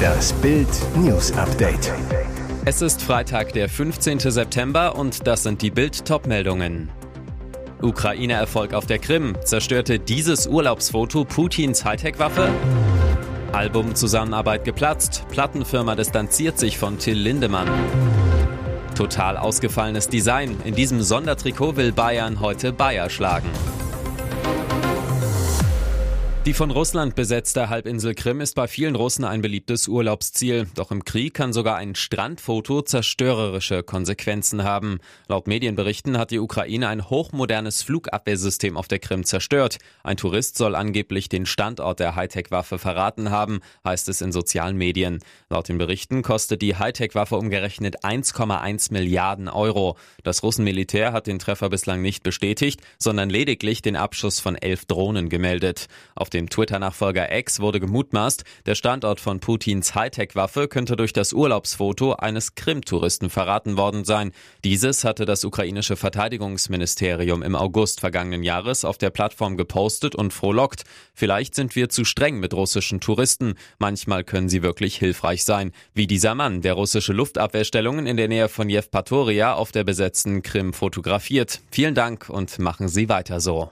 Das 0.00 0.32
Bild 0.34 0.68
News 0.96 1.32
Update. 1.32 1.92
Es 2.64 2.82
ist 2.82 3.02
Freitag, 3.02 3.52
der 3.52 3.68
15. 3.68 4.18
September 4.18 4.96
und 4.96 5.26
das 5.26 5.42
sind 5.42 5.62
die 5.62 5.70
Bild 5.70 6.04
Topmeldungen. 6.04 6.90
Ukraine-Erfolg 7.82 8.74
auf 8.74 8.86
der 8.86 8.98
Krim. 8.98 9.36
Zerstörte 9.44 9.98
dieses 9.98 10.46
Urlaubsfoto 10.46 11.24
Putins 11.24 11.84
Hightech-Waffe? 11.84 12.50
Album-Zusammenarbeit 13.52 14.64
geplatzt. 14.64 15.24
Plattenfirma 15.30 15.94
distanziert 15.96 16.58
sich 16.58 16.78
von 16.78 16.98
Till 16.98 17.18
Lindemann. 17.18 17.68
Total 18.94 19.36
ausgefallenes 19.36 20.08
Design. 20.08 20.56
In 20.64 20.74
diesem 20.74 21.02
Sondertrikot 21.02 21.76
will 21.76 21.92
Bayern 21.92 22.40
heute 22.40 22.72
Bayer 22.72 23.08
schlagen. 23.08 23.48
Die 26.46 26.54
von 26.54 26.70
Russland 26.70 27.16
besetzte 27.16 27.68
Halbinsel 27.68 28.14
Krim 28.14 28.40
ist 28.40 28.54
bei 28.54 28.66
vielen 28.66 28.96
Russen 28.96 29.26
ein 29.26 29.42
beliebtes 29.42 29.88
Urlaubsziel. 29.88 30.66
Doch 30.74 30.90
im 30.90 31.04
Krieg 31.04 31.34
kann 31.34 31.52
sogar 31.52 31.76
ein 31.76 31.94
Strandfoto 31.94 32.80
zerstörerische 32.80 33.82
Konsequenzen 33.82 34.64
haben. 34.64 35.00
Laut 35.28 35.46
Medienberichten 35.46 36.16
hat 36.16 36.30
die 36.30 36.38
Ukraine 36.38 36.88
ein 36.88 37.10
hochmodernes 37.10 37.82
Flugabwehrsystem 37.82 38.78
auf 38.78 38.88
der 38.88 39.00
Krim 39.00 39.24
zerstört. 39.24 39.76
Ein 40.02 40.16
Tourist 40.16 40.56
soll 40.56 40.76
angeblich 40.76 41.28
den 41.28 41.44
Standort 41.44 42.00
der 42.00 42.16
Hightech-Waffe 42.16 42.78
verraten 42.78 43.30
haben, 43.30 43.60
heißt 43.84 44.08
es 44.08 44.22
in 44.22 44.32
sozialen 44.32 44.78
Medien. 44.78 45.18
Laut 45.50 45.68
den 45.68 45.76
Berichten 45.76 46.22
kostet 46.22 46.62
die 46.62 46.74
Hightech-Waffe 46.74 47.36
umgerechnet 47.36 48.02
1,1 48.02 48.94
Milliarden 48.94 49.50
Euro. 49.50 49.98
Das 50.22 50.42
Russenmilitär 50.42 51.12
hat 51.12 51.26
den 51.26 51.38
Treffer 51.38 51.68
bislang 51.68 52.00
nicht 52.00 52.22
bestätigt, 52.22 52.80
sondern 52.98 53.28
lediglich 53.28 53.82
den 53.82 53.96
Abschuss 53.96 54.40
von 54.40 54.56
elf 54.56 54.86
Drohnen 54.86 55.28
gemeldet. 55.28 55.88
Auf 56.14 56.29
dem 56.30 56.48
Twitter-Nachfolger 56.48 57.36
X 57.36 57.60
wurde 57.60 57.80
gemutmaßt, 57.80 58.44
der 58.66 58.74
Standort 58.74 59.20
von 59.20 59.40
Putins 59.40 59.94
Hightech-Waffe 59.94 60.68
könnte 60.68 60.96
durch 60.96 61.12
das 61.12 61.32
Urlaubsfoto 61.32 62.14
eines 62.14 62.54
Krim-Touristen 62.54 63.30
verraten 63.30 63.76
worden 63.76 64.04
sein. 64.04 64.32
Dieses 64.64 65.04
hatte 65.04 65.24
das 65.24 65.44
ukrainische 65.44 65.96
Verteidigungsministerium 65.96 67.42
im 67.42 67.54
August 67.54 68.00
vergangenen 68.00 68.42
Jahres 68.42 68.84
auf 68.84 68.98
der 68.98 69.10
Plattform 69.10 69.56
gepostet 69.56 70.14
und 70.14 70.32
frohlockt. 70.32 70.84
Vielleicht 71.14 71.54
sind 71.54 71.76
wir 71.76 71.88
zu 71.88 72.04
streng 72.04 72.40
mit 72.40 72.54
russischen 72.54 73.00
Touristen. 73.00 73.54
Manchmal 73.78 74.24
können 74.24 74.48
sie 74.48 74.62
wirklich 74.62 74.96
hilfreich 74.96 75.44
sein. 75.44 75.72
Wie 75.94 76.06
dieser 76.06 76.34
Mann, 76.34 76.62
der 76.62 76.74
russische 76.74 77.12
Luftabwehrstellungen 77.12 78.06
in 78.06 78.16
der 78.16 78.28
Nähe 78.28 78.48
von 78.48 78.68
Jevpatoria 78.68 79.54
auf 79.54 79.72
der 79.72 79.84
besetzten 79.84 80.42
Krim 80.42 80.72
fotografiert. 80.72 81.60
Vielen 81.70 81.94
Dank 81.94 82.28
und 82.28 82.58
machen 82.58 82.88
Sie 82.88 83.08
weiter 83.08 83.40
so. 83.40 83.70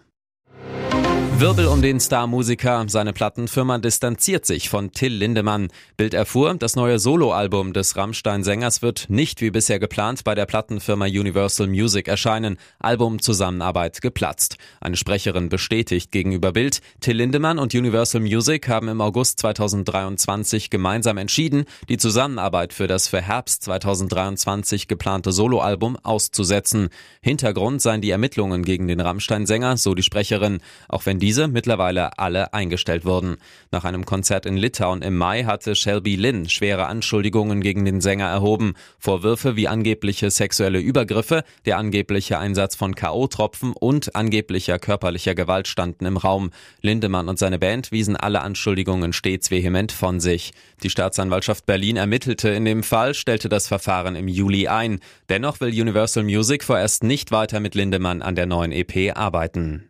Wirbel 1.40 1.66
um 1.66 1.80
den 1.82 2.00
Star-Musiker. 2.00 2.84
Seine 2.88 3.12
Plattenfirma 3.12 3.78
distanziert 3.78 4.44
sich 4.44 4.68
von 4.68 4.90
Till 4.90 5.12
Lindemann. 5.12 5.68
Bild 5.96 6.12
erfuhr, 6.12 6.56
das 6.58 6.74
neue 6.74 6.98
Soloalbum 6.98 7.72
des 7.72 7.96
Rammstein-Sängers 7.96 8.82
wird 8.82 9.06
nicht 9.08 9.40
wie 9.40 9.52
bisher 9.52 9.78
geplant 9.78 10.24
bei 10.24 10.34
der 10.34 10.46
Plattenfirma 10.46 11.04
Universal 11.04 11.68
Music 11.68 12.08
erscheinen. 12.08 12.56
Albumzusammenarbeit 12.80 14.02
geplatzt. 14.02 14.56
Eine 14.80 14.96
Sprecherin 14.96 15.48
bestätigt 15.48 16.10
gegenüber 16.10 16.50
Bild, 16.50 16.80
Till 16.98 17.18
Lindemann 17.18 17.60
und 17.60 17.72
Universal 17.72 18.20
Music 18.20 18.68
haben 18.68 18.88
im 18.88 19.00
August 19.00 19.38
2023 19.38 20.70
gemeinsam 20.70 21.18
entschieden, 21.18 21.66
die 21.88 21.98
Zusammenarbeit 21.98 22.72
für 22.72 22.88
das 22.88 23.06
für 23.06 23.20
Herbst 23.20 23.62
2023 23.62 24.88
geplante 24.88 25.30
Soloalbum 25.30 25.98
auszusetzen. 26.02 26.88
Hintergrund 27.22 27.80
seien 27.80 28.00
die 28.00 28.10
Ermittlungen 28.10 28.64
gegen 28.64 28.88
den 28.88 28.98
Rammstein-Sänger, 28.98 29.76
so 29.76 29.94
die 29.94 30.02
Sprecherin. 30.02 30.58
Auch 30.88 31.06
wenn 31.06 31.20
die 31.20 31.27
diese 31.28 31.46
mittlerweile 31.46 32.18
alle 32.18 32.54
eingestellt 32.54 33.04
wurden. 33.04 33.36
Nach 33.70 33.84
einem 33.84 34.06
Konzert 34.06 34.46
in 34.46 34.56
Litauen 34.56 35.02
im 35.02 35.14
Mai 35.14 35.44
hatte 35.44 35.76
Shelby 35.76 36.16
Lynn 36.16 36.48
schwere 36.48 36.86
Anschuldigungen 36.86 37.60
gegen 37.60 37.84
den 37.84 38.00
Sänger 38.00 38.28
erhoben. 38.28 38.72
Vorwürfe 38.98 39.54
wie 39.54 39.68
angebliche 39.68 40.30
sexuelle 40.30 40.78
Übergriffe, 40.78 41.44
der 41.66 41.76
angebliche 41.76 42.38
Einsatz 42.38 42.76
von 42.76 42.94
K.O.-Tropfen 42.94 43.74
und 43.74 44.16
angeblicher 44.16 44.78
körperlicher 44.78 45.34
Gewalt 45.34 45.68
standen 45.68 46.06
im 46.06 46.16
Raum. 46.16 46.48
Lindemann 46.80 47.28
und 47.28 47.38
seine 47.38 47.58
Band 47.58 47.92
wiesen 47.92 48.16
alle 48.16 48.40
Anschuldigungen 48.40 49.12
stets 49.12 49.50
vehement 49.50 49.92
von 49.92 50.20
sich. 50.20 50.52
Die 50.82 50.88
Staatsanwaltschaft 50.88 51.66
Berlin 51.66 51.98
ermittelte 51.98 52.48
in 52.48 52.64
dem 52.64 52.82
Fall, 52.82 53.12
stellte 53.12 53.50
das 53.50 53.68
Verfahren 53.68 54.16
im 54.16 54.28
Juli 54.28 54.68
ein. 54.68 54.98
Dennoch 55.28 55.60
will 55.60 55.78
Universal 55.78 56.24
Music 56.24 56.64
vorerst 56.64 57.04
nicht 57.04 57.32
weiter 57.32 57.60
mit 57.60 57.74
Lindemann 57.74 58.22
an 58.22 58.34
der 58.34 58.46
neuen 58.46 58.72
EP 58.72 59.14
arbeiten. 59.14 59.87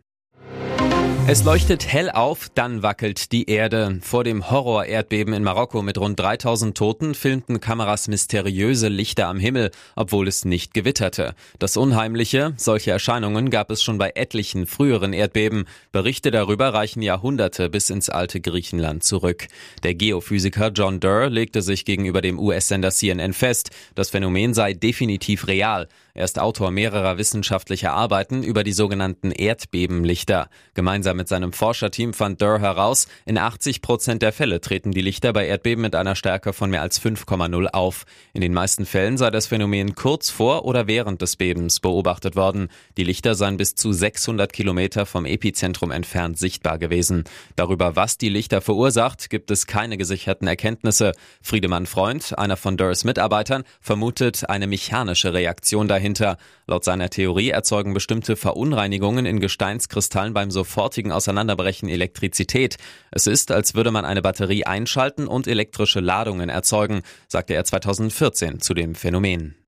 Es 1.31 1.43
leuchtet 1.43 1.85
hell 1.85 2.09
auf, 2.09 2.49
dann 2.55 2.81
wackelt 2.81 3.31
die 3.31 3.51
Erde. 3.51 3.99
Vor 4.01 4.23
dem 4.23 4.49
Horror-Erdbeben 4.49 5.35
in 5.35 5.43
Marokko 5.43 5.83
mit 5.83 5.99
rund 5.99 6.19
3000 6.19 6.75
Toten 6.75 7.13
filmten 7.13 7.59
Kameras 7.59 8.07
mysteriöse 8.07 8.87
Lichter 8.87 9.27
am 9.27 9.39
Himmel, 9.39 9.69
obwohl 9.95 10.27
es 10.27 10.43
nicht 10.43 10.73
gewitterte. 10.73 11.35
Das 11.59 11.77
Unheimliche, 11.77 12.53
solche 12.57 12.89
Erscheinungen 12.89 13.51
gab 13.51 13.69
es 13.69 13.83
schon 13.83 13.99
bei 13.99 14.13
etlichen 14.15 14.65
früheren 14.65 15.13
Erdbeben. 15.13 15.65
Berichte 15.91 16.31
darüber 16.31 16.73
reichen 16.73 17.03
Jahrhunderte 17.03 17.69
bis 17.69 17.91
ins 17.91 18.09
alte 18.09 18.41
Griechenland 18.41 19.03
zurück. 19.03 19.49
Der 19.83 19.93
Geophysiker 19.93 20.71
John 20.73 20.99
Durr 20.99 21.29
legte 21.29 21.61
sich 21.61 21.85
gegenüber 21.85 22.21
dem 22.21 22.39
US-Sender 22.39 22.89
CNN 22.89 23.33
fest, 23.33 23.69
das 23.93 24.09
Phänomen 24.09 24.55
sei 24.55 24.73
definitiv 24.73 25.45
real. 25.45 25.87
Er 26.19 26.25
ist 26.25 26.37
Autor 26.37 26.69
mehrerer 26.71 27.17
wissenschaftlicher 27.17 27.93
Arbeiten 27.93 28.43
über 28.43 28.65
die 28.65 28.73
sogenannten 28.73 29.31
Erdbebenlichter. 29.31 30.49
Gemeinsam 30.73 31.15
mit 31.15 31.29
seinem 31.29 31.53
Forscherteam 31.53 32.13
fand 32.13 32.41
Durr 32.41 32.59
heraus, 32.59 33.07
in 33.25 33.37
80 33.37 33.81
Prozent 33.81 34.21
der 34.21 34.33
Fälle 34.33 34.59
treten 34.59 34.91
die 34.91 34.99
Lichter 34.99 35.31
bei 35.31 35.47
Erdbeben 35.47 35.81
mit 35.81 35.95
einer 35.95 36.17
Stärke 36.17 36.51
von 36.51 36.71
mehr 36.71 36.81
als 36.81 37.01
5,0 37.01 37.67
auf. 37.67 38.03
In 38.33 38.41
den 38.41 38.53
meisten 38.53 38.85
Fällen 38.85 39.17
sei 39.17 39.31
das 39.31 39.47
Phänomen 39.47 39.95
kurz 39.95 40.29
vor 40.29 40.65
oder 40.65 40.87
während 40.87 41.21
des 41.21 41.37
Bebens 41.37 41.79
beobachtet 41.79 42.35
worden. 42.35 42.67
Die 42.97 43.05
Lichter 43.05 43.33
seien 43.33 43.55
bis 43.55 43.75
zu 43.75 43.93
600 43.93 44.51
Kilometer 44.51 45.05
vom 45.05 45.25
Epizentrum 45.25 45.89
entfernt 45.89 46.37
sichtbar 46.37 46.79
gewesen. 46.79 47.23
Darüber, 47.55 47.95
was 47.95 48.17
die 48.17 48.27
Lichter 48.27 48.59
verursacht, 48.59 49.29
gibt 49.29 49.51
es 49.51 49.67
keine 49.67 49.95
gesicherten 49.95 50.49
Erkenntnisse. 50.49 51.13
Friedemann 51.41 51.85
Freund, 51.85 52.37
einer 52.37 52.57
von 52.57 52.75
Durrs 52.75 53.05
Mitarbeitern, 53.05 53.63
vermutet 53.79 54.49
eine 54.49 54.67
mechanische 54.67 55.33
Reaktion 55.33 55.87
dahinter 55.87 56.08
dahinter. 56.09 56.37
Laut 56.67 56.83
seiner 56.83 57.09
Theorie 57.09 57.49
erzeugen 57.49 57.93
bestimmte 57.93 58.35
Verunreinigungen 58.35 59.25
in 59.25 59.39
Gesteinskristallen 59.39 60.33
beim 60.33 60.51
sofortigen 60.51 61.11
Auseinanderbrechen 61.11 61.89
Elektrizität. 61.89 62.77
Es 63.11 63.27
ist, 63.27 63.51
als 63.51 63.75
würde 63.75 63.91
man 63.91 64.05
eine 64.05 64.21
Batterie 64.21 64.65
einschalten 64.65 65.27
und 65.27 65.47
elektrische 65.47 65.99
Ladungen 65.99 66.49
erzeugen, 66.49 67.01
sagte 67.27 67.53
er 67.53 67.63
2014 67.63 68.59
zu 68.59 68.73
dem 68.73 68.95
Phänomen. 68.95 69.58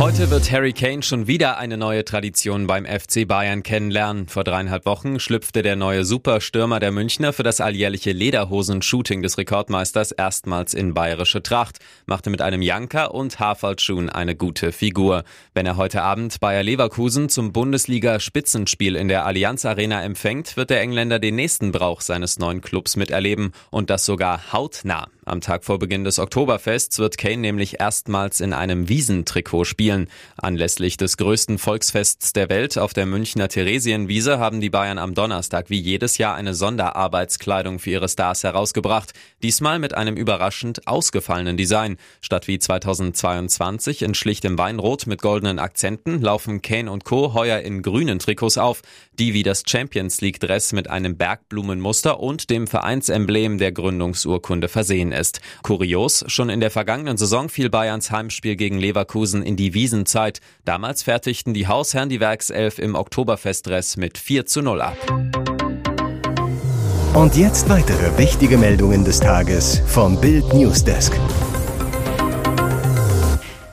Heute 0.00 0.30
wird 0.30 0.50
Harry 0.50 0.72
Kane 0.72 1.02
schon 1.02 1.26
wieder 1.26 1.58
eine 1.58 1.76
neue 1.76 2.06
Tradition 2.06 2.66
beim 2.66 2.86
FC 2.86 3.28
Bayern 3.28 3.62
kennenlernen. 3.62 4.28
Vor 4.28 4.44
dreieinhalb 4.44 4.86
Wochen 4.86 5.20
schlüpfte 5.20 5.60
der 5.60 5.76
neue 5.76 6.06
Superstürmer 6.06 6.80
der 6.80 6.90
Münchner 6.90 7.34
für 7.34 7.42
das 7.42 7.60
alljährliche 7.60 8.12
Lederhosen-Shooting 8.12 9.20
des 9.20 9.36
Rekordmeisters 9.36 10.12
erstmals 10.12 10.72
in 10.72 10.94
bayerische 10.94 11.42
Tracht, 11.42 11.80
machte 12.06 12.30
mit 12.30 12.40
einem 12.40 12.62
Janker 12.62 13.12
und 13.12 13.40
Haferlschuhen 13.40 14.08
eine 14.08 14.34
gute 14.34 14.72
Figur. 14.72 15.22
Wenn 15.52 15.66
er 15.66 15.76
heute 15.76 16.00
Abend 16.00 16.40
Bayer 16.40 16.62
Leverkusen 16.62 17.28
zum 17.28 17.52
Bundesliga-Spitzenspiel 17.52 18.96
in 18.96 19.08
der 19.08 19.26
Allianz 19.26 19.66
Arena 19.66 20.02
empfängt, 20.02 20.56
wird 20.56 20.70
der 20.70 20.80
Engländer 20.80 21.18
den 21.18 21.36
nächsten 21.36 21.72
Brauch 21.72 22.00
seines 22.00 22.38
neuen 22.38 22.62
Clubs 22.62 22.96
miterleben 22.96 23.52
und 23.70 23.90
das 23.90 24.06
sogar 24.06 24.50
hautnah. 24.50 25.08
Am 25.26 25.42
Tag 25.42 25.64
vor 25.64 25.78
Beginn 25.78 26.04
des 26.04 26.18
Oktoberfests 26.18 26.98
wird 26.98 27.18
Kane 27.18 27.36
nämlich 27.36 27.78
erstmals 27.78 28.40
in 28.40 28.54
einem 28.54 28.88
Wiesentrikot 28.88 29.64
spielen. 29.64 30.08
Anlässlich 30.38 30.96
des 30.96 31.18
größten 31.18 31.58
Volksfests 31.58 32.32
der 32.32 32.48
Welt 32.48 32.78
auf 32.78 32.94
der 32.94 33.04
Münchner 33.04 33.48
Theresienwiese 33.48 34.38
haben 34.38 34.62
die 34.62 34.70
Bayern 34.70 34.96
am 34.96 35.14
Donnerstag 35.14 35.68
wie 35.68 35.78
jedes 35.78 36.16
Jahr 36.16 36.36
eine 36.36 36.54
Sonderarbeitskleidung 36.54 37.78
für 37.78 37.90
ihre 37.90 38.08
Stars 38.08 38.44
herausgebracht. 38.44 39.12
Diesmal 39.42 39.78
mit 39.78 39.94
einem 39.94 40.16
überraschend 40.16 40.86
ausgefallenen 40.86 41.58
Design. 41.58 41.98
Statt 42.22 42.48
wie 42.48 42.58
2022 42.58 44.00
in 44.00 44.14
schlichtem 44.14 44.56
Weinrot 44.56 45.06
mit 45.06 45.20
goldenen 45.20 45.58
Akzenten 45.58 46.22
laufen 46.22 46.62
Kane 46.62 46.90
und 46.90 47.04
Co. 47.04 47.34
heuer 47.34 47.60
in 47.60 47.82
grünen 47.82 48.20
Trikots 48.20 48.56
auf, 48.56 48.80
die 49.18 49.34
wie 49.34 49.42
das 49.42 49.64
Champions 49.66 50.22
League 50.22 50.40
Dress 50.40 50.72
mit 50.72 50.88
einem 50.88 51.18
Bergblumenmuster 51.18 52.20
und 52.20 52.48
dem 52.48 52.66
Vereinsemblem 52.66 53.58
der 53.58 53.72
Gründungsurkunde 53.72 54.68
versehen 54.68 55.09
ist 55.12 55.30
ist. 55.30 55.40
Kurios, 55.62 56.24
schon 56.26 56.50
in 56.50 56.60
der 56.60 56.70
vergangenen 56.70 57.16
Saison 57.16 57.48
fiel 57.48 57.70
Bayerns 57.70 58.10
Heimspiel 58.10 58.56
gegen 58.56 58.78
Leverkusen 58.78 59.42
in 59.42 59.56
die 59.56 59.74
Wiesenzeit. 59.74 60.40
Damals 60.64 61.02
fertigten 61.04 61.54
die 61.54 61.68
Hausherren 61.68 62.08
die 62.08 62.20
Werkself 62.20 62.78
im 62.78 62.94
Oktoberfestdress 62.94 63.96
mit 63.96 64.18
4 64.18 64.46
zu 64.46 64.62
0 64.62 64.80
ab. 64.80 64.96
Und 67.14 67.36
jetzt 67.36 67.68
weitere 67.68 68.16
wichtige 68.18 68.56
Meldungen 68.56 69.04
des 69.04 69.20
Tages 69.20 69.82
vom 69.86 70.20
Bild 70.20 70.52
Newsdesk. 70.54 71.12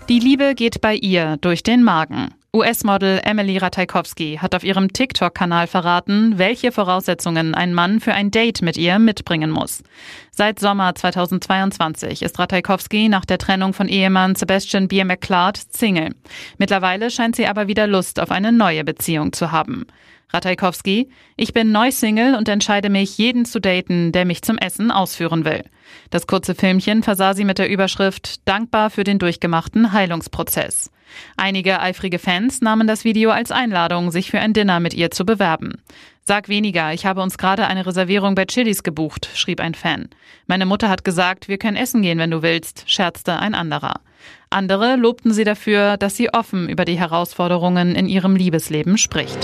Die 0.10 0.20
Liebe 0.20 0.56
geht 0.56 0.82
bei 0.82 0.96
ihr 0.96 1.38
durch 1.38 1.64
den 1.64 1.84
Magen. 1.84 2.37
US-Model 2.56 3.20
Emily 3.24 3.58
Ratajkowski 3.58 4.40
hat 4.42 4.56
auf 4.56 4.64
ihrem 4.64 4.94
TikTok-Kanal 4.94 5.68
verraten, 5.68 6.38
welche 6.38 6.72
Voraussetzungen 6.72 7.54
ein 7.54 7.74
Mann 7.74 8.00
für 8.00 8.14
ein 8.14 8.32
Date 8.32 8.62
mit 8.62 8.78
ihr 8.78 9.00
mitbringen 9.00 9.52
muss. 9.52 9.84
Seit 10.32 10.58
Sommer 10.58 10.96
2022 10.96 12.22
ist 12.22 12.40
Ratajkowski 12.40 13.10
nach 13.10 13.26
der 13.26 13.38
Trennung 13.38 13.74
von 13.74 13.90
Ehemann 13.90 14.36
Sebastian 14.36 14.88
Bier 14.88 15.04
McClard 15.04 15.58
Single. 15.72 16.16
Mittlerweile 16.58 17.12
scheint 17.12 17.36
sie 17.36 17.48
aber 17.48 17.68
wieder 17.68 17.86
Lust 17.86 18.20
auf 18.20 18.32
eine 18.32 18.54
neue 18.54 18.86
Beziehung 18.86 19.34
zu 19.34 19.52
haben. 19.52 19.86
Ratajkowski, 20.34 21.10
ich 21.36 21.54
bin 21.54 21.72
neu 21.72 21.92
Single 21.92 22.36
und 22.36 22.50
entscheide 22.50 22.90
mich, 22.90 23.18
jeden 23.18 23.46
zu 23.46 23.60
daten, 23.60 24.12
der 24.14 24.26
mich 24.26 24.42
zum 24.42 24.58
Essen 24.58 24.90
ausführen 24.92 25.44
will. 25.44 25.64
Das 26.10 26.28
kurze 26.28 26.56
Filmchen 26.56 27.04
versah 27.04 27.34
sie 27.34 27.46
mit 27.46 27.60
der 27.60 27.70
Überschrift 27.70 28.48
Dankbar 28.48 28.90
für 28.90 29.04
den 29.04 29.20
durchgemachten 29.20 29.92
Heilungsprozess. 29.92 30.92
Einige 31.36 31.80
eifrige 31.80 32.20
Fans 32.20 32.62
nahmen 32.62 32.88
das 32.88 33.04
Video 33.04 33.32
als 33.32 33.52
Einladung, 33.52 34.12
sich 34.12 34.32
für 34.32 34.40
ein 34.40 34.54
Dinner 34.54 34.80
mit 34.80 34.94
ihr 34.94 35.12
zu 35.12 35.26
bewerben. 35.26 35.82
Sag 36.26 36.50
weniger, 36.50 36.94
ich 36.94 37.06
habe 37.06 37.22
uns 37.22 37.38
gerade 37.38 37.68
eine 37.68 37.86
Reservierung 37.86 38.36
bei 38.36 38.46
Chilis 38.46 38.84
gebucht, 38.84 39.30
schrieb 39.34 39.62
ein 39.62 39.76
Fan. 39.76 40.10
Meine 40.46 40.66
Mutter 40.66 40.90
hat 40.90 41.06
gesagt, 41.06 41.48
wir 41.48 41.58
können 41.58 41.78
essen 41.78 42.02
gehen, 42.02 42.20
wenn 42.20 42.32
du 42.32 42.42
willst, 42.42 42.84
scherzte 42.86 43.40
ein 43.40 43.56
anderer. 43.56 44.02
Andere 44.50 44.96
lobten 44.96 45.32
sie 45.32 45.44
dafür, 45.44 45.98
dass 45.98 46.18
sie 46.18 46.34
offen 46.34 46.68
über 46.68 46.86
die 46.86 47.00
Herausforderungen 47.00 47.96
in 47.96 48.08
ihrem 48.08 48.36
Liebesleben 48.36 48.98
spricht. 48.98 49.38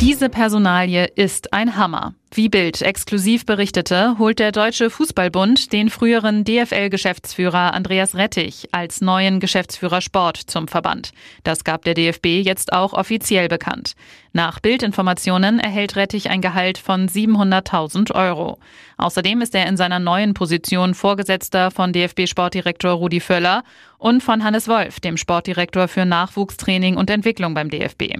Diese 0.00 0.28
Personalie 0.28 1.06
ist 1.14 1.52
ein 1.52 1.76
Hammer. 1.76 2.14
Wie 2.36 2.48
Bild 2.48 2.82
exklusiv 2.82 3.46
berichtete, 3.46 4.18
holt 4.18 4.40
der 4.40 4.50
Deutsche 4.50 4.90
Fußballbund 4.90 5.72
den 5.72 5.88
früheren 5.88 6.42
DFL-Geschäftsführer 6.42 7.72
Andreas 7.72 8.16
Rettich 8.16 8.70
als 8.72 9.00
neuen 9.00 9.38
Geschäftsführer 9.38 10.00
Sport 10.00 10.38
zum 10.38 10.66
Verband. 10.66 11.12
Das 11.44 11.62
gab 11.62 11.84
der 11.84 11.94
DFB 11.94 12.42
jetzt 12.42 12.72
auch 12.72 12.92
offiziell 12.92 13.46
bekannt. 13.46 13.94
Nach 14.32 14.58
Bildinformationen 14.58 15.60
erhält 15.60 15.94
Rettich 15.94 16.28
ein 16.28 16.40
Gehalt 16.40 16.76
von 16.76 17.08
700.000 17.08 18.12
Euro. 18.16 18.58
Außerdem 18.96 19.40
ist 19.40 19.54
er 19.54 19.68
in 19.68 19.76
seiner 19.76 20.00
neuen 20.00 20.34
Position 20.34 20.94
Vorgesetzter 20.94 21.70
von 21.70 21.92
DFB-Sportdirektor 21.92 22.90
Rudi 22.90 23.20
Völler 23.20 23.62
und 23.98 24.24
von 24.24 24.42
Hannes 24.42 24.66
Wolf, 24.66 24.98
dem 24.98 25.16
Sportdirektor 25.16 25.86
für 25.86 26.04
Nachwuchstraining 26.04 26.96
und 26.96 27.10
Entwicklung 27.10 27.54
beim 27.54 27.70
DFB. 27.70 28.16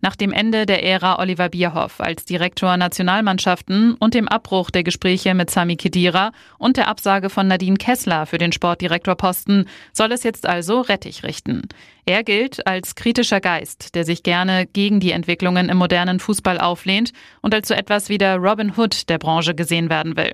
Nach 0.00 0.16
dem 0.16 0.32
Ende 0.32 0.64
der 0.64 0.82
Ära 0.82 1.18
Oliver 1.18 1.50
Bierhoff 1.50 2.00
als 2.00 2.24
Direktor 2.24 2.76
Nationalmannschaft 2.78 3.49
Mannschaften 3.50 3.94
und 3.94 4.14
dem 4.14 4.28
Abbruch 4.28 4.70
der 4.70 4.84
Gespräche 4.84 5.34
mit 5.34 5.50
Sami 5.50 5.74
Kedira 5.74 6.30
und 6.58 6.76
der 6.76 6.86
Absage 6.86 7.30
von 7.30 7.48
Nadine 7.48 7.78
Kessler 7.78 8.26
für 8.26 8.38
den 8.38 8.52
Sportdirektorposten 8.52 9.66
soll 9.92 10.12
es 10.12 10.22
jetzt 10.22 10.46
also 10.46 10.80
Rettich 10.82 11.24
richten. 11.24 11.62
Er 12.10 12.24
gilt 12.24 12.66
als 12.66 12.96
kritischer 12.96 13.40
Geist, 13.40 13.94
der 13.94 14.04
sich 14.04 14.24
gerne 14.24 14.66
gegen 14.66 14.98
die 14.98 15.12
Entwicklungen 15.12 15.68
im 15.68 15.76
modernen 15.76 16.18
Fußball 16.18 16.58
auflehnt 16.58 17.12
und 17.40 17.54
als 17.54 17.68
so 17.68 17.74
etwas 17.74 18.08
wie 18.08 18.18
der 18.18 18.38
Robin 18.38 18.72
Hood 18.76 19.08
der 19.08 19.18
Branche 19.18 19.54
gesehen 19.54 19.90
werden 19.90 20.16
will. 20.16 20.32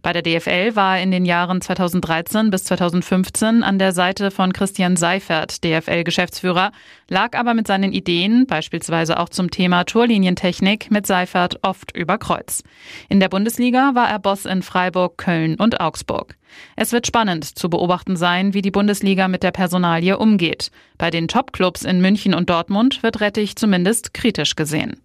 Bei 0.00 0.14
der 0.14 0.22
DFL 0.22 0.74
war 0.74 0.96
er 0.96 1.02
in 1.02 1.10
den 1.10 1.26
Jahren 1.26 1.60
2013 1.60 2.48
bis 2.48 2.64
2015 2.64 3.62
an 3.62 3.78
der 3.78 3.92
Seite 3.92 4.30
von 4.30 4.54
Christian 4.54 4.96
Seifert, 4.96 5.62
DFL-Geschäftsführer, 5.64 6.72
lag 7.10 7.36
aber 7.36 7.52
mit 7.52 7.66
seinen 7.66 7.92
Ideen, 7.92 8.46
beispielsweise 8.46 9.20
auch 9.20 9.28
zum 9.28 9.50
Thema 9.50 9.84
Torlinientechnik, 9.84 10.90
mit 10.90 11.06
Seifert 11.06 11.58
oft 11.60 11.94
über 11.94 12.16
Kreuz. 12.16 12.62
In 13.10 13.20
der 13.20 13.28
Bundesliga 13.28 13.94
war 13.94 14.08
er 14.08 14.18
Boss 14.18 14.46
in 14.46 14.62
Freiburg, 14.62 15.18
Köln 15.18 15.56
und 15.56 15.78
Augsburg. 15.78 16.38
Es 16.76 16.92
wird 16.92 17.06
spannend 17.06 17.44
zu 17.44 17.68
beobachten 17.68 18.16
sein, 18.16 18.54
wie 18.54 18.62
die 18.62 18.70
Bundesliga 18.70 19.28
mit 19.28 19.42
der 19.42 19.50
Personalie 19.50 20.18
umgeht. 20.18 20.70
Bei 20.96 21.10
den 21.10 21.17
Topclubs 21.26 21.82
in 21.84 22.00
München 22.00 22.34
und 22.34 22.48
Dortmund 22.48 23.02
wird 23.02 23.20
Rettich 23.20 23.56
zumindest 23.56 24.14
kritisch 24.14 24.54
gesehen. 24.54 25.00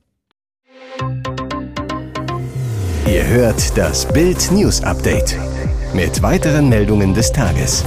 Ihr 3.08 3.26
hört 3.28 3.78
das 3.78 4.12
Bild 4.14 4.52
News 4.52 4.84
Update 4.84 5.36
mit 5.94 6.22
weiteren 6.22 6.70
Meldungen 6.70 7.14
des 7.14 7.32
Tages. 7.32 7.84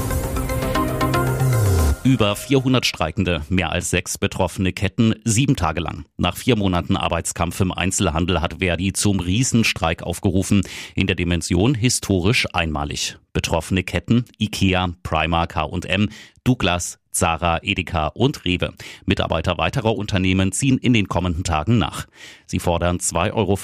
Über 2.06 2.36
400 2.36 2.86
Streikende, 2.86 3.42
mehr 3.48 3.72
als 3.72 3.90
sechs 3.90 4.16
betroffene 4.16 4.72
Ketten, 4.72 5.16
sieben 5.24 5.56
Tage 5.56 5.80
lang. 5.80 6.04
Nach 6.16 6.36
vier 6.36 6.54
Monaten 6.54 6.96
Arbeitskampf 6.96 7.60
im 7.60 7.72
Einzelhandel 7.72 8.40
hat 8.40 8.60
Verdi 8.60 8.92
zum 8.92 9.18
Riesenstreik 9.18 10.04
aufgerufen, 10.04 10.62
in 10.94 11.08
der 11.08 11.16
Dimension 11.16 11.74
historisch 11.74 12.46
einmalig. 12.52 13.18
Betroffene 13.32 13.82
Ketten 13.82 14.24
IKEA, 14.38 14.94
Primark, 15.02 15.56
H&M, 15.56 16.08
Douglas, 16.44 17.00
Zara, 17.16 17.60
Edeka 17.62 18.08
und 18.08 18.44
Rewe. 18.44 18.74
Mitarbeiter 19.06 19.58
weiterer 19.58 19.96
Unternehmen 19.96 20.52
ziehen 20.52 20.78
in 20.78 20.92
den 20.92 21.08
kommenden 21.08 21.44
Tagen 21.44 21.78
nach. 21.78 22.06
Sie 22.48 22.60
fordern 22.60 22.98
2,50 22.98 23.32
Euro 23.34 23.58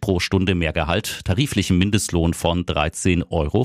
pro 0.00 0.18
Stunde 0.18 0.56
mehr 0.56 0.72
Gehalt, 0.72 1.20
tariflichen 1.24 1.78
Mindestlohn 1.78 2.34
von 2.34 2.66
13,50 2.66 3.26
Euro. 3.30 3.64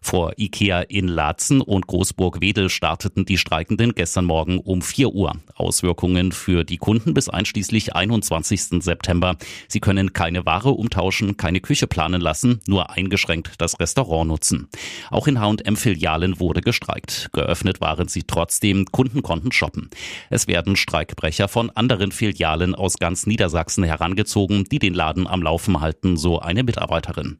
Vor 0.00 0.32
Ikea 0.36 0.82
in 0.82 1.08
Laatzen 1.08 1.60
und 1.60 1.88
Großburg-Wedel 1.88 2.70
starteten 2.70 3.24
die 3.24 3.38
Streikenden 3.38 3.94
gestern 3.94 4.24
Morgen 4.24 4.58
um 4.60 4.82
4 4.82 5.12
Uhr. 5.12 5.32
Auswirkungen 5.56 6.30
für 6.30 6.64
die 6.64 6.78
Kunden 6.78 7.12
bis 7.12 7.28
einschließlich 7.28 7.94
21. 7.94 8.82
September. 8.82 9.36
Sie 9.66 9.80
können 9.80 10.12
keine 10.12 10.46
Ware 10.46 10.70
umtauschen, 10.70 11.36
keine 11.36 11.60
Küche 11.60 11.88
planen 11.88 12.20
lassen, 12.20 12.60
nur 12.66 12.90
eingeschränkt 12.90 13.54
das 13.58 13.80
Restaurant 13.80 14.28
nutzen. 14.28 14.68
Auch 15.10 15.26
in 15.26 15.40
H&M-Filialen 15.40 16.38
wurde 16.38 16.60
gestreikt. 16.60 17.30
Geöffnet 17.32 17.80
waren 17.80 18.06
sie 18.06 18.22
trotzdem, 18.22 18.86
Kunden 18.86 19.22
konnten 19.22 19.50
shoppen. 19.50 19.90
Es 20.30 20.46
werden 20.46 20.76
Streikbrecher 20.76 21.48
von 21.48 21.70
anderen 21.70 22.12
Filialen 22.12 22.74
aus 22.74 22.98
ganz 22.98 23.26
Niedersachsen 23.40 23.84
herangezogen, 23.84 24.64
die 24.64 24.78
den 24.78 24.92
Laden 24.92 25.26
am 25.26 25.42
Laufen 25.42 25.80
halten, 25.80 26.18
so 26.18 26.40
eine 26.40 26.62
Mitarbeiterin. 26.62 27.38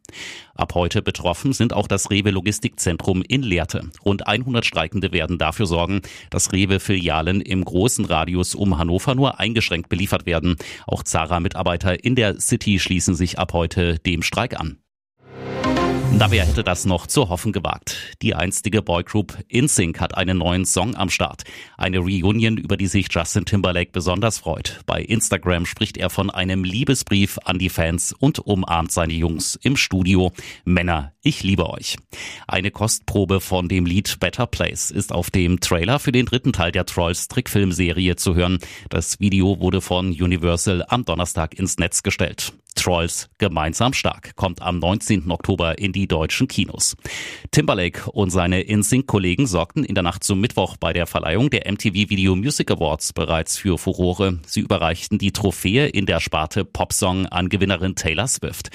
Ab 0.54 0.74
heute 0.74 1.02
betroffen 1.02 1.52
sind 1.52 1.74
auch 1.74 1.86
das 1.86 2.10
Rewe 2.10 2.30
Logistikzentrum 2.30 3.20
in 3.20 3.42
Lehrte. 3.42 3.90
Rund 4.02 4.26
100 4.26 4.64
Streikende 4.64 5.12
werden 5.12 5.36
dafür 5.36 5.66
sorgen, 5.66 6.00
dass 6.30 6.54
Rewe-Filialen 6.54 7.42
im 7.42 7.62
großen 7.62 8.06
Radius 8.06 8.54
um 8.54 8.78
Hannover 8.78 9.14
nur 9.14 9.40
eingeschränkt 9.40 9.90
beliefert 9.90 10.24
werden. 10.24 10.56
Auch 10.86 11.02
Zara-Mitarbeiter 11.02 12.02
in 12.02 12.14
der 12.14 12.40
City 12.40 12.78
schließen 12.78 13.14
sich 13.14 13.38
ab 13.38 13.52
heute 13.52 13.98
dem 13.98 14.22
Streik 14.22 14.58
an. 14.58 14.78
Na, 16.20 16.30
wer 16.30 16.44
hätte 16.44 16.62
das 16.62 16.84
noch 16.84 17.06
zu 17.06 17.30
hoffen 17.30 17.50
gewagt? 17.50 17.96
Die 18.20 18.34
einstige 18.34 18.82
Boygroup 18.82 19.38
InSync 19.48 19.98
hat 20.00 20.18
einen 20.18 20.36
neuen 20.36 20.66
Song 20.66 20.94
am 20.94 21.08
Start. 21.08 21.44
Eine 21.78 22.00
Reunion, 22.00 22.58
über 22.58 22.76
die 22.76 22.88
sich 22.88 23.06
Justin 23.10 23.46
Timberlake 23.46 23.90
besonders 23.90 24.38
freut. 24.38 24.80
Bei 24.84 25.00
Instagram 25.00 25.64
spricht 25.64 25.96
er 25.96 26.10
von 26.10 26.28
einem 26.28 26.62
Liebesbrief 26.62 27.38
an 27.46 27.58
die 27.58 27.70
Fans 27.70 28.12
und 28.12 28.38
umarmt 28.38 28.92
seine 28.92 29.14
Jungs 29.14 29.58
im 29.62 29.78
Studio. 29.78 30.30
Männer, 30.66 31.14
ich 31.22 31.42
liebe 31.42 31.68
euch. 31.68 31.96
Eine 32.46 32.70
Kostprobe 32.70 33.40
von 33.40 33.68
dem 33.68 33.86
Lied 33.86 34.18
Better 34.20 34.46
Place 34.46 34.90
ist 34.90 35.12
auf 35.12 35.30
dem 35.30 35.60
Trailer 35.60 35.98
für 35.98 36.12
den 36.12 36.26
dritten 36.26 36.52
Teil 36.52 36.72
der 36.72 36.86
Trolls 36.86 37.28
Trickfilmserie 37.28 38.16
zu 38.16 38.34
hören. 38.34 38.58
Das 38.88 39.20
Video 39.20 39.60
wurde 39.60 39.80
von 39.80 40.08
Universal 40.08 40.84
am 40.88 41.04
Donnerstag 41.04 41.58
ins 41.58 41.78
Netz 41.78 42.02
gestellt. 42.02 42.52
Trolls 42.74 43.28
gemeinsam 43.38 43.92
stark 43.92 44.34
kommt 44.36 44.62
am 44.62 44.78
19. 44.78 45.30
Oktober 45.30 45.78
in 45.78 45.92
die 45.92 46.08
deutschen 46.08 46.48
Kinos. 46.48 46.96
Timberlake 47.50 48.10
und 48.10 48.30
seine 48.30 48.62
InSync-Kollegen 48.62 49.46
sorgten 49.46 49.84
in 49.84 49.94
der 49.94 50.02
Nacht 50.02 50.24
zum 50.24 50.40
Mittwoch 50.40 50.76
bei 50.78 50.92
der 50.92 51.06
Verleihung 51.06 51.50
der 51.50 51.70
MTV 51.70 51.92
Video 52.08 52.34
Music 52.36 52.70
Awards 52.70 53.12
bereits 53.12 53.58
für 53.58 53.76
Furore. 53.76 54.38
Sie 54.46 54.60
überreichten 54.60 55.18
die 55.18 55.32
Trophäe 55.32 55.88
in 55.88 56.06
der 56.06 56.20
Sparte 56.20 56.64
Popsong 56.64 57.26
an 57.26 57.48
Gewinnerin 57.48 57.96
Taylor 57.96 58.28
Swift. 58.28 58.70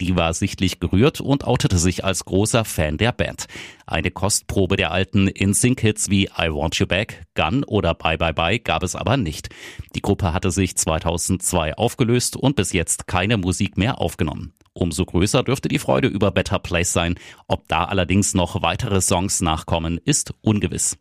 Die 0.00 0.16
war 0.16 0.32
sichtlich 0.32 0.80
gerührt 0.80 1.20
und 1.20 1.44
outete 1.44 1.76
sich 1.78 2.04
als 2.04 2.24
großer 2.24 2.64
Fan 2.64 2.96
der 2.96 3.12
Band. 3.12 3.46
Eine 3.86 4.10
Kostprobe 4.10 4.76
der 4.76 4.92
alten 4.92 5.28
In-Sync-Hits 5.28 6.08
wie 6.08 6.24
I 6.24 6.48
Want 6.50 6.76
You 6.76 6.86
Back, 6.86 7.24
Gun 7.34 7.64
oder 7.64 7.94
Bye 7.94 8.16
Bye 8.16 8.32
Bye 8.32 8.60
gab 8.60 8.82
es 8.82 8.96
aber 8.96 9.16
nicht. 9.16 9.50
Die 9.94 10.00
Gruppe 10.00 10.32
hatte 10.32 10.50
sich 10.50 10.76
2002 10.76 11.74
aufgelöst 11.74 12.36
und 12.36 12.56
bis 12.56 12.72
jetzt 12.72 13.06
keine 13.06 13.36
Musik 13.36 13.76
mehr 13.76 14.00
aufgenommen. 14.00 14.54
Umso 14.72 15.04
größer 15.04 15.42
dürfte 15.42 15.68
die 15.68 15.78
Freude 15.78 16.08
über 16.08 16.30
Better 16.30 16.58
Place 16.58 16.92
sein. 16.92 17.16
Ob 17.48 17.68
da 17.68 17.84
allerdings 17.84 18.34
noch 18.34 18.62
weitere 18.62 19.00
Songs 19.02 19.40
nachkommen, 19.42 20.00
ist 20.04 20.32
ungewiss. 20.40 20.96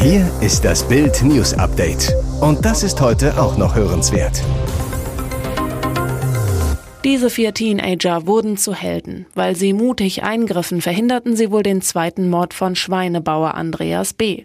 Hier 0.00 0.30
ist 0.40 0.64
das 0.64 0.86
Bild 0.86 1.22
News 1.22 1.54
Update. 1.54 2.12
Und 2.40 2.64
das 2.64 2.82
ist 2.82 3.00
heute 3.00 3.40
auch 3.40 3.56
noch 3.56 3.74
hörenswert. 3.74 4.42
Diese 7.02 7.30
vier 7.30 7.54
Teenager 7.54 8.26
wurden 8.26 8.58
zu 8.58 8.74
Helden. 8.74 9.24
Weil 9.34 9.56
sie 9.56 9.72
mutig 9.72 10.22
eingriffen, 10.22 10.82
verhinderten 10.82 11.34
sie 11.34 11.50
wohl 11.50 11.62
den 11.62 11.80
zweiten 11.80 12.28
Mord 12.28 12.52
von 12.52 12.76
Schweinebauer 12.76 13.54
Andreas 13.54 14.12
B. 14.12 14.44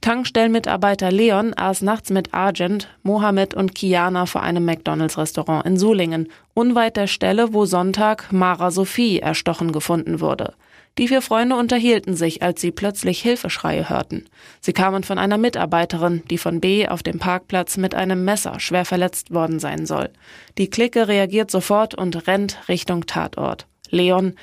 Tankstellenmitarbeiter 0.00 1.12
Leon 1.12 1.54
aß 1.54 1.82
nachts 1.82 2.10
mit 2.10 2.34
Argent, 2.34 2.88
Mohammed 3.04 3.54
und 3.54 3.76
Kiana 3.76 4.26
vor 4.26 4.42
einem 4.42 4.64
McDonalds-Restaurant 4.64 5.64
in 5.64 5.76
Sulingen, 5.76 6.28
unweit 6.54 6.96
der 6.96 7.06
Stelle, 7.06 7.54
wo 7.54 7.66
Sonntag 7.66 8.32
Mara 8.32 8.72
Sophie 8.72 9.20
erstochen 9.20 9.70
gefunden 9.70 10.20
wurde. 10.20 10.54
Die 10.98 11.08
vier 11.08 11.22
Freunde 11.22 11.56
unterhielten 11.56 12.14
sich, 12.14 12.42
als 12.42 12.60
sie 12.60 12.70
plötzlich 12.70 13.22
Hilfeschreie 13.22 13.88
hörten. 13.88 14.26
Sie 14.60 14.74
kamen 14.74 15.04
von 15.04 15.18
einer 15.18 15.38
Mitarbeiterin, 15.38 16.22
die 16.28 16.36
von 16.36 16.60
B 16.60 16.86
auf 16.86 17.02
dem 17.02 17.18
Parkplatz 17.18 17.78
mit 17.78 17.94
einem 17.94 18.24
Messer 18.24 18.60
schwer 18.60 18.84
verletzt 18.84 19.32
worden 19.32 19.58
sein 19.58 19.86
soll. 19.86 20.10
Die 20.58 20.68
Clique 20.68 21.08
reagiert 21.08 21.50
sofort 21.50 21.94
und 21.94 22.26
rennt 22.26 22.58
Richtung 22.68 23.06
Tatort. 23.06 23.66
Leon, 23.88 24.34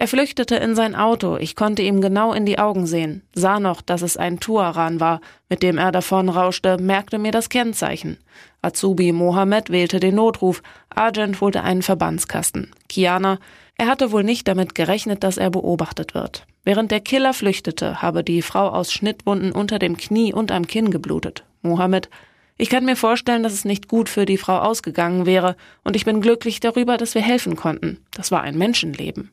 er 0.00 0.06
flüchtete 0.06 0.54
in 0.54 0.76
sein 0.76 0.94
Auto, 0.94 1.38
ich 1.38 1.56
konnte 1.56 1.82
ihm 1.82 2.00
genau 2.00 2.32
in 2.32 2.46
die 2.46 2.60
Augen 2.60 2.86
sehen, 2.86 3.22
sah 3.34 3.58
noch, 3.58 3.82
dass 3.82 4.00
es 4.00 4.16
ein 4.16 4.38
Tuaran 4.38 5.00
war, 5.00 5.20
mit 5.48 5.64
dem 5.64 5.76
er 5.76 5.90
davonrauschte, 5.90 6.78
merkte 6.78 7.18
mir 7.18 7.32
das 7.32 7.48
Kennzeichen. 7.48 8.16
Azubi 8.62 9.10
Mohammed 9.10 9.70
wählte 9.70 9.98
den 9.98 10.14
Notruf, 10.14 10.62
Argent 10.88 11.40
holte 11.40 11.64
einen 11.64 11.82
Verbandskasten. 11.82 12.70
Kiana, 12.88 13.40
er 13.78 13.86
hatte 13.86 14.12
wohl 14.12 14.24
nicht 14.24 14.48
damit 14.48 14.74
gerechnet, 14.74 15.22
dass 15.22 15.38
er 15.38 15.50
beobachtet 15.50 16.12
wird. 16.12 16.46
Während 16.64 16.90
der 16.90 17.00
Killer 17.00 17.32
flüchtete, 17.32 18.02
habe 18.02 18.24
die 18.24 18.42
Frau 18.42 18.68
aus 18.68 18.92
Schnittwunden 18.92 19.52
unter 19.52 19.78
dem 19.78 19.96
Knie 19.96 20.34
und 20.34 20.52
am 20.52 20.66
Kinn 20.66 20.90
geblutet. 20.90 21.44
Mohammed, 21.62 22.10
ich 22.56 22.70
kann 22.70 22.84
mir 22.84 22.96
vorstellen, 22.96 23.44
dass 23.44 23.52
es 23.52 23.64
nicht 23.64 23.86
gut 23.86 24.08
für 24.08 24.26
die 24.26 24.36
Frau 24.36 24.58
ausgegangen 24.58 25.26
wäre, 25.26 25.56
und 25.84 25.94
ich 25.94 26.04
bin 26.04 26.20
glücklich 26.20 26.58
darüber, 26.58 26.96
dass 26.96 27.14
wir 27.14 27.22
helfen 27.22 27.54
konnten. 27.54 28.04
Das 28.10 28.32
war 28.32 28.42
ein 28.42 28.58
Menschenleben. 28.58 29.30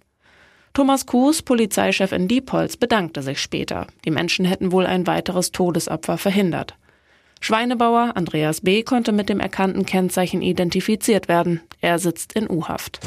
Thomas 0.76 1.08
Kuhs, 1.08 1.42
Polizeichef 1.42 2.12
in 2.12 2.28
Diepholz, 2.28 2.78
bedankte 2.78 3.24
sich 3.24 3.42
später. 3.42 3.88
Die 4.06 4.12
Menschen 4.12 4.46
hätten 4.46 4.72
wohl 4.72 4.86
ein 4.86 5.08
weiteres 5.08 5.52
Todesopfer 5.52 6.20
verhindert. 6.20 6.76
Schweinebauer 7.42 8.12
Andreas 8.16 8.62
B. 8.62 8.84
konnte 8.84 9.12
mit 9.12 9.30
dem 9.30 9.40
erkannten 9.40 9.86
Kennzeichen 9.86 10.42
identifiziert 10.42 11.28
werden. 11.28 11.62
Er 11.82 11.98
sitzt 11.98 12.34
in 12.34 12.50
U-Haft. 12.50 13.00